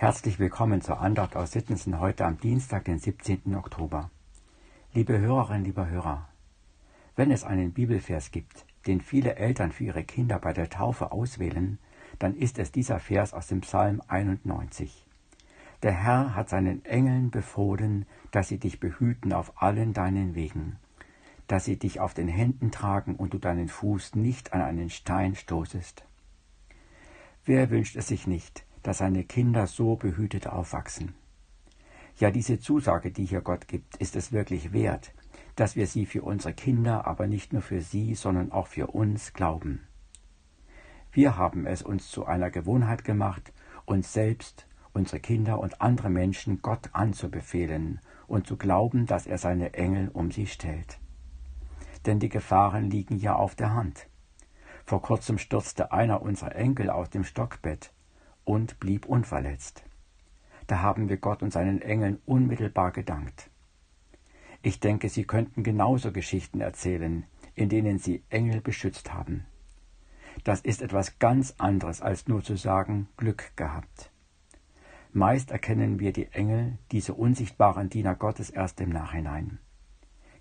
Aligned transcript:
Herzlich 0.00 0.38
willkommen 0.38 0.80
zur 0.80 1.02
Andacht 1.02 1.36
aus 1.36 1.52
Sittensen 1.52 2.00
heute 2.00 2.24
am 2.24 2.38
Dienstag, 2.38 2.86
den 2.86 2.98
17. 2.98 3.54
Oktober. 3.54 4.10
Liebe 4.94 5.18
Hörerinnen, 5.18 5.66
lieber 5.66 5.90
Hörer, 5.90 6.26
wenn 7.16 7.30
es 7.30 7.44
einen 7.44 7.74
Bibelvers 7.74 8.30
gibt, 8.30 8.64
den 8.86 9.02
viele 9.02 9.36
Eltern 9.36 9.72
für 9.72 9.84
ihre 9.84 10.02
Kinder 10.02 10.38
bei 10.38 10.54
der 10.54 10.70
Taufe 10.70 11.12
auswählen, 11.12 11.78
dann 12.18 12.34
ist 12.34 12.58
es 12.58 12.72
dieser 12.72 12.98
Vers 12.98 13.34
aus 13.34 13.48
dem 13.48 13.60
Psalm 13.60 14.00
91. 14.08 15.06
Der 15.82 15.92
Herr 15.92 16.34
hat 16.34 16.48
seinen 16.48 16.82
Engeln 16.86 17.30
befohlen, 17.30 18.06
dass 18.30 18.48
sie 18.48 18.58
dich 18.58 18.80
behüten 18.80 19.34
auf 19.34 19.60
allen 19.62 19.92
deinen 19.92 20.34
Wegen, 20.34 20.78
dass 21.46 21.66
sie 21.66 21.76
dich 21.76 22.00
auf 22.00 22.14
den 22.14 22.28
Händen 22.28 22.70
tragen 22.70 23.16
und 23.16 23.34
du 23.34 23.38
deinen 23.38 23.68
Fuß 23.68 24.14
nicht 24.14 24.54
an 24.54 24.62
einen 24.62 24.88
Stein 24.88 25.34
stoßest. 25.34 26.06
Wer 27.44 27.68
wünscht 27.68 27.96
es 27.96 28.08
sich 28.08 28.26
nicht, 28.26 28.64
dass 28.82 28.98
seine 28.98 29.24
Kinder 29.24 29.66
so 29.66 29.96
behütet 29.96 30.46
aufwachsen. 30.46 31.14
Ja, 32.18 32.30
diese 32.30 32.58
Zusage, 32.58 33.10
die 33.10 33.24
hier 33.24 33.40
Gott 33.40 33.68
gibt, 33.68 33.96
ist 33.96 34.16
es 34.16 34.32
wirklich 34.32 34.72
wert, 34.72 35.12
dass 35.56 35.76
wir 35.76 35.86
sie 35.86 36.06
für 36.06 36.22
unsere 36.22 36.54
Kinder, 36.54 37.06
aber 37.06 37.26
nicht 37.26 37.52
nur 37.52 37.62
für 37.62 37.80
sie, 37.80 38.14
sondern 38.14 38.52
auch 38.52 38.66
für 38.66 38.88
uns 38.88 39.32
glauben. 39.32 39.80
Wir 41.12 41.36
haben 41.36 41.66
es 41.66 41.82
uns 41.82 42.10
zu 42.10 42.26
einer 42.26 42.50
Gewohnheit 42.50 43.04
gemacht, 43.04 43.52
uns 43.84 44.12
selbst, 44.12 44.66
unsere 44.92 45.20
Kinder 45.20 45.58
und 45.58 45.80
andere 45.80 46.10
Menschen 46.10 46.62
Gott 46.62 46.90
anzubefehlen 46.92 48.00
und 48.26 48.46
zu 48.46 48.56
glauben, 48.56 49.06
dass 49.06 49.26
er 49.26 49.38
seine 49.38 49.74
Engel 49.74 50.08
um 50.08 50.30
sie 50.30 50.46
stellt. 50.46 51.00
Denn 52.06 52.18
die 52.18 52.28
Gefahren 52.28 52.90
liegen 52.90 53.16
ja 53.16 53.34
auf 53.34 53.54
der 53.54 53.74
Hand. 53.74 54.08
Vor 54.84 55.02
kurzem 55.02 55.38
stürzte 55.38 55.92
einer 55.92 56.22
unserer 56.22 56.54
Enkel 56.54 56.90
aus 56.90 57.10
dem 57.10 57.24
Stockbett 57.24 57.92
und 58.50 58.80
blieb 58.80 59.06
unverletzt. 59.06 59.84
Da 60.66 60.82
haben 60.82 61.08
wir 61.08 61.18
Gott 61.18 61.40
und 61.40 61.52
seinen 61.52 61.80
Engeln 61.82 62.18
unmittelbar 62.26 62.90
gedankt. 62.90 63.48
Ich 64.60 64.80
denke, 64.80 65.08
Sie 65.08 65.22
könnten 65.24 65.62
genauso 65.62 66.10
Geschichten 66.10 66.60
erzählen, 66.60 67.24
in 67.54 67.68
denen 67.68 68.00
Sie 68.00 68.24
Engel 68.28 68.60
beschützt 68.60 69.14
haben. 69.14 69.46
Das 70.42 70.62
ist 70.62 70.82
etwas 70.82 71.20
ganz 71.20 71.54
anderes, 71.58 72.00
als 72.00 72.26
nur 72.26 72.42
zu 72.42 72.56
sagen 72.56 73.08
Glück 73.16 73.52
gehabt. 73.54 74.10
Meist 75.12 75.52
erkennen 75.52 76.00
wir 76.00 76.12
die 76.12 76.26
Engel, 76.32 76.76
diese 76.90 77.14
unsichtbaren 77.14 77.88
Diener 77.88 78.16
Gottes, 78.16 78.50
erst 78.50 78.80
im 78.80 78.90
Nachhinein. 78.90 79.60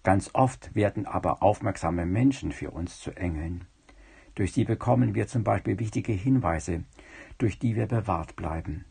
Ganz 0.01 0.31
oft 0.33 0.73
werden 0.73 1.05
aber 1.05 1.43
aufmerksame 1.43 2.07
Menschen 2.07 2.53
für 2.53 2.71
uns 2.71 2.99
zu 2.99 3.11
Engeln. 3.11 3.65
Durch 4.33 4.53
sie 4.53 4.63
bekommen 4.63 5.13
wir 5.13 5.27
zum 5.27 5.43
Beispiel 5.43 5.77
wichtige 5.77 6.13
Hinweise, 6.13 6.85
durch 7.37 7.59
die 7.59 7.75
wir 7.75 7.87
bewahrt 7.87 8.35
bleiben. 8.35 8.85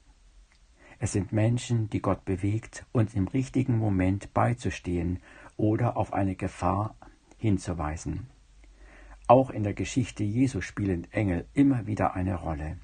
Es 0.98 1.12
sind 1.12 1.32
Menschen, 1.32 1.88
die 1.90 2.02
Gott 2.02 2.24
bewegt, 2.24 2.84
uns 2.92 3.14
im 3.14 3.28
richtigen 3.28 3.78
Moment 3.78 4.34
beizustehen 4.34 5.20
oder 5.56 5.96
auf 5.96 6.12
eine 6.12 6.34
Gefahr 6.34 6.96
hinzuweisen. 7.36 8.28
Auch 9.28 9.50
in 9.50 9.62
der 9.62 9.74
Geschichte 9.74 10.24
Jesu 10.24 10.60
spielen 10.60 11.06
Engel 11.12 11.46
immer 11.52 11.86
wieder 11.86 12.14
eine 12.14 12.34
Rolle. 12.34 12.78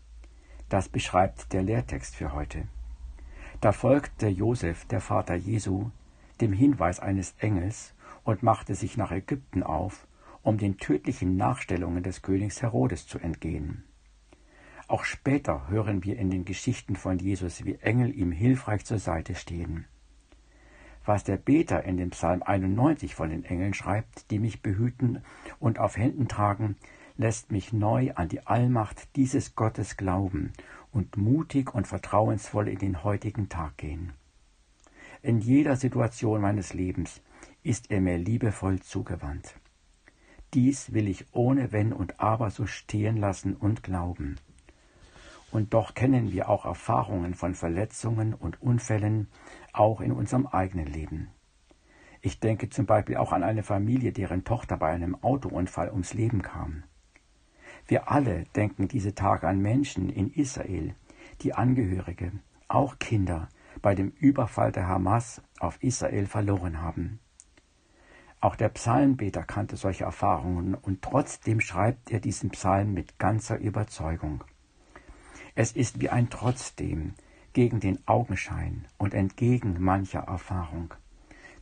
Das 0.68 0.88
beschreibt 0.88 1.52
der 1.52 1.62
Lehrtext 1.62 2.14
für 2.14 2.32
heute. 2.32 2.68
Da 3.60 3.72
folgte 3.72 4.28
Josef, 4.28 4.84
der 4.84 5.00
Vater 5.00 5.34
Jesu, 5.34 5.90
dem 6.40 6.52
Hinweis 6.52 7.00
eines 7.00 7.34
Engels 7.38 7.94
und 8.24 8.42
machte 8.42 8.74
sich 8.74 8.96
nach 8.96 9.10
Ägypten 9.10 9.62
auf, 9.62 10.06
um 10.42 10.58
den 10.58 10.76
tödlichen 10.76 11.36
Nachstellungen 11.36 12.02
des 12.02 12.22
Königs 12.22 12.62
Herodes 12.62 13.06
zu 13.06 13.18
entgehen. 13.18 13.84
Auch 14.86 15.04
später 15.04 15.68
hören 15.68 16.04
wir 16.04 16.18
in 16.18 16.30
den 16.30 16.44
Geschichten 16.44 16.96
von 16.96 17.18
Jesus, 17.18 17.64
wie 17.64 17.76
Engel 17.76 18.14
ihm 18.14 18.32
hilfreich 18.32 18.84
zur 18.84 18.98
Seite 18.98 19.34
stehen. 19.34 19.86
Was 21.06 21.24
der 21.24 21.36
Beter 21.36 21.84
in 21.84 21.96
dem 21.96 22.10
Psalm 22.10 22.42
91 22.42 23.14
von 23.14 23.30
den 23.30 23.44
Engeln 23.44 23.74
schreibt, 23.74 24.30
die 24.30 24.38
mich 24.38 24.62
behüten 24.62 25.22
und 25.58 25.78
auf 25.78 25.96
Händen 25.96 26.28
tragen, 26.28 26.76
lässt 27.16 27.52
mich 27.52 27.72
neu 27.72 28.12
an 28.14 28.28
die 28.28 28.46
Allmacht 28.46 29.14
dieses 29.16 29.54
Gottes 29.54 29.96
glauben 29.96 30.52
und 30.92 31.16
mutig 31.16 31.74
und 31.74 31.86
vertrauensvoll 31.86 32.68
in 32.68 32.78
den 32.78 33.04
heutigen 33.04 33.48
Tag 33.48 33.76
gehen. 33.78 34.12
In 35.22 35.40
jeder 35.40 35.76
Situation 35.76 36.40
meines 36.40 36.74
Lebens 36.74 37.22
ist 37.62 37.90
er 37.90 38.00
mir 38.00 38.18
liebevoll 38.18 38.80
zugewandt. 38.80 39.54
Dies 40.52 40.92
will 40.92 41.08
ich 41.08 41.26
ohne 41.32 41.72
Wenn 41.72 41.92
und 41.92 42.20
Aber 42.20 42.50
so 42.50 42.66
stehen 42.66 43.16
lassen 43.16 43.56
und 43.56 43.82
glauben. 43.82 44.36
Und 45.54 45.72
doch 45.72 45.94
kennen 45.94 46.32
wir 46.32 46.48
auch 46.48 46.64
Erfahrungen 46.64 47.34
von 47.34 47.54
Verletzungen 47.54 48.34
und 48.34 48.60
Unfällen, 48.60 49.28
auch 49.72 50.00
in 50.00 50.10
unserem 50.10 50.48
eigenen 50.48 50.86
Leben. 50.86 51.28
Ich 52.22 52.40
denke 52.40 52.70
zum 52.70 52.86
Beispiel 52.86 53.18
auch 53.18 53.30
an 53.30 53.44
eine 53.44 53.62
Familie, 53.62 54.10
deren 54.10 54.42
Tochter 54.42 54.76
bei 54.76 54.90
einem 54.90 55.14
Autounfall 55.22 55.92
ums 55.92 56.12
Leben 56.12 56.42
kam. 56.42 56.82
Wir 57.86 58.10
alle 58.10 58.46
denken 58.56 58.88
diese 58.88 59.14
Tage 59.14 59.46
an 59.46 59.60
Menschen 59.60 60.10
in 60.10 60.32
Israel, 60.32 60.96
die 61.42 61.54
Angehörige, 61.54 62.32
auch 62.66 62.98
Kinder, 62.98 63.48
bei 63.80 63.94
dem 63.94 64.08
Überfall 64.10 64.72
der 64.72 64.88
Hamas 64.88 65.40
auf 65.60 65.80
Israel 65.84 66.26
verloren 66.26 66.82
haben. 66.82 67.20
Auch 68.40 68.56
der 68.56 68.70
Psalmbeter 68.70 69.44
kannte 69.44 69.76
solche 69.76 70.02
Erfahrungen 70.02 70.74
und 70.74 71.02
trotzdem 71.02 71.60
schreibt 71.60 72.10
er 72.10 72.18
diesen 72.18 72.50
Psalm 72.50 72.92
mit 72.92 73.20
ganzer 73.20 73.56
Überzeugung. 73.56 74.42
Es 75.56 75.72
ist 75.72 76.00
wie 76.00 76.10
ein 76.10 76.30
Trotzdem 76.30 77.14
gegen 77.52 77.78
den 77.78 77.98
Augenschein 78.08 78.86
und 78.98 79.14
entgegen 79.14 79.76
mancher 79.80 80.22
Erfahrung. 80.22 80.94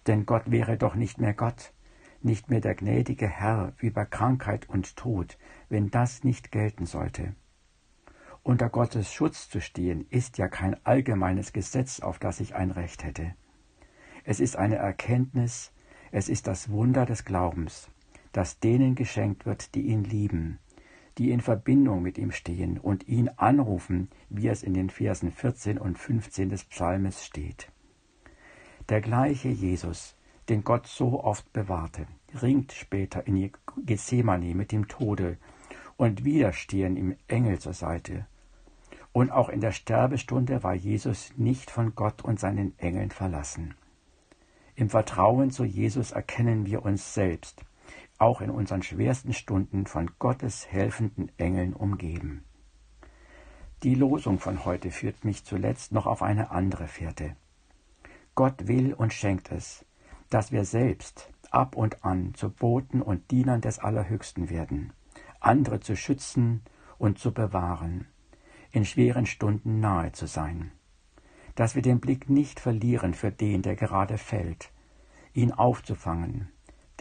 Denn 0.07 0.25
Gott 0.25 0.51
wäre 0.51 0.79
doch 0.79 0.95
nicht 0.95 1.21
mehr 1.21 1.35
Gott, 1.35 1.75
nicht 2.23 2.49
mehr 2.49 2.61
der 2.61 2.75
gnädige 2.75 3.29
Herr 3.29 3.75
über 3.79 4.07
Krankheit 4.07 4.69
und 4.69 4.97
Tod, 4.97 5.37
wenn 5.69 5.91
das 5.91 6.25
nicht 6.25 6.51
gelten 6.51 6.87
sollte. 6.87 7.35
Unter 8.43 8.71
Gottes 8.71 9.13
Schutz 9.13 9.51
zu 9.51 9.61
stehen, 9.61 10.07
ist 10.09 10.39
ja 10.39 10.49
kein 10.49 10.75
allgemeines 10.85 11.53
Gesetz, 11.53 12.01
auf 12.01 12.19
das 12.19 12.41
ich 12.41 12.55
ein 12.55 12.71
Recht 12.71 13.05
hätte. 13.05 13.35
Es 14.25 14.41
ist 14.41 14.57
eine 14.57 14.77
Erkenntnis, 14.77 15.73
es 16.11 16.29
ist 16.29 16.47
das 16.47 16.71
Wunder 16.71 17.05
des 17.05 17.25
Glaubens, 17.25 17.89
das 18.33 18.59
denen 18.59 18.95
geschenkt 18.95 19.47
wird, 19.47 19.75
die 19.75 19.83
ihn 19.83 20.05
lieben, 20.05 20.59
die 21.19 21.31
in 21.31 21.41
Verbindung 21.41 22.03
mit 22.03 22.19
ihm 22.19 22.31
stehen 22.31 22.79
und 22.79 23.07
ihn 23.09 23.29
anrufen, 23.37 24.09
wie 24.31 24.49
es 24.49 24.63
in 24.63 24.75
den 24.75 24.91
Versen 24.91 25.31
14 25.31 25.79
und 25.79 25.99
15 25.99 26.49
des 26.49 26.65
Psalmes 26.65 27.25
steht. 27.25 27.71
Der 28.89 29.01
gleiche 29.01 29.49
Jesus, 29.49 30.17
den 30.49 30.65
Gott 30.65 30.87
so 30.87 31.23
oft 31.23 31.53
bewahrte, 31.53 32.07
ringt 32.41 32.73
später 32.73 33.27
in 33.27 33.53
Gethsemane 33.85 34.55
mit 34.55 34.73
dem 34.73 34.89
Tode 34.89 35.37
und 35.97 36.25
wieder 36.25 36.53
stehen 36.53 36.97
ihm 36.97 37.17
Engel 37.29 37.59
zur 37.59 37.75
Seite. 37.75 38.27
Und 39.13 39.31
auch 39.31 39.51
in 39.51 39.61
der 39.61 39.73
Sterbestunde 39.73 40.63
war 40.63 40.75
Jesus 40.75 41.33
nicht 41.37 41.71
von 41.71 41.95
Gott 41.95 42.23
und 42.23 42.41
seinen 42.41 42.79
Engeln 42.79 43.11
verlassen. 43.11 43.75
Im 44.75 44.89
Vertrauen 44.89 45.51
zu 45.51 45.65
Jesus 45.65 46.13
erkennen 46.13 46.65
wir 46.65 46.85
uns 46.85 47.13
selbst, 47.13 47.63
auch 48.23 48.41
in 48.41 48.51
unseren 48.51 48.83
schwersten 48.83 49.33
Stunden 49.33 49.87
von 49.87 50.11
Gottes 50.19 50.67
helfenden 50.71 51.31
Engeln 51.39 51.75
umgeben. 51.75 52.45
Die 53.83 53.95
Losung 53.95 54.39
von 54.39 54.65
heute 54.65 54.91
führt 54.91 55.25
mich 55.25 55.45
zuletzt 55.45 55.93
noch 55.93 56.07
auf 56.07 56.23
eine 56.23 56.51
andere 56.51 56.87
Fährte. 56.87 57.37
Gott 58.35 58.69
will 58.69 58.95
und 58.95 59.13
schenkt 59.13 59.51
es, 59.51 59.85
dass 60.31 60.53
wir 60.53 60.65
selbst 60.65 61.31
ab 61.51 61.77
und 61.77 62.05
an 62.05 62.33
zu 62.35 62.49
Boten 62.49 63.03
und 63.03 63.31
Dienern 63.31 63.61
des 63.61 63.81
Allerhöchsten 63.81 64.49
werden, 64.49 64.93
andere 65.41 65.81
zu 65.81 65.97
schützen 65.97 66.63
und 66.99 67.19
zu 67.19 67.35
bewahren, 67.35 68.07
in 68.71 68.85
schweren 68.85 69.27
Stunden 69.27 69.81
nahe 69.81 70.13
zu 70.13 70.27
sein 70.27 70.71
dass 71.55 71.75
wir 71.75 71.83
den 71.83 72.01
Blick 72.01 72.31
nicht 72.31 72.61
verlieren 72.61 73.15
für 73.15 73.31
den, 73.31 73.63
der 73.63 73.77
gerade 73.77 74.19
fällt, 74.19 74.71
ihn 75.35 75.53
aufzufangen, 75.53 76.49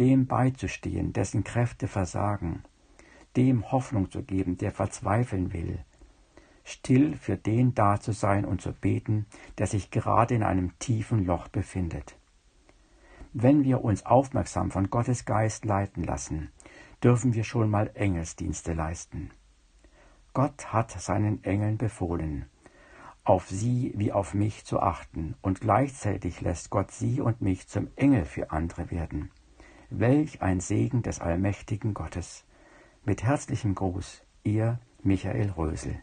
dem 0.02 0.26
beizustehen, 0.26 1.14
dessen 1.14 1.44
Kräfte 1.44 1.88
versagen, 1.88 2.64
dem 3.38 3.72
Hoffnung 3.72 4.10
zu 4.10 4.24
geben, 4.24 4.58
der 4.58 4.72
verzweifeln 4.72 5.54
will, 5.54 5.78
still 6.64 7.16
für 7.16 7.38
den 7.38 7.76
da 7.76 8.00
zu 8.00 8.12
sein 8.12 8.44
und 8.44 8.62
zu 8.62 8.74
beten, 8.74 9.28
der 9.60 9.68
sich 9.68 9.92
gerade 9.92 10.34
in 10.34 10.42
einem 10.42 10.78
tiefen 10.80 11.24
Loch 11.24 11.50
befindet. 11.50 12.18
Wenn 13.32 13.64
wir 13.64 13.84
uns 13.84 14.04
aufmerksam 14.04 14.72
von 14.72 14.90
Gottes 14.90 15.26
Geist 15.26 15.66
leiten 15.66 16.04
lassen, 16.04 16.50
dürfen 17.04 17.36
wir 17.36 17.44
schon 17.44 17.70
mal 17.70 17.92
Engelsdienste 17.94 18.74
leisten. 18.74 19.30
Gott 20.34 20.74
hat 20.74 20.90
seinen 21.00 21.44
Engeln 21.44 21.78
befohlen, 21.78 22.48
auf 23.24 23.48
sie 23.50 23.94
wie 23.96 24.12
auf 24.12 24.34
mich 24.34 24.66
zu 24.66 24.80
achten, 24.80 25.36
und 25.44 25.62
gleichzeitig 25.62 26.42
lässt 26.42 26.72
Gott 26.72 26.90
sie 26.90 27.22
und 27.22 27.40
mich 27.42 27.68
zum 27.68 27.90
Engel 27.96 28.26
für 28.26 28.50
andere 28.50 28.90
werden. 28.90 29.30
Welch 29.94 30.42
ein 30.42 30.62
Segen 30.62 31.02
des 31.02 31.20
allmächtigen 31.20 31.94
Gottes. 31.94 32.46
Mit 33.04 33.24
herzlichem 33.24 33.76
Gruß, 33.76 34.22
ihr 34.42 34.80
Michael 35.04 35.50
Rösel. 35.50 36.00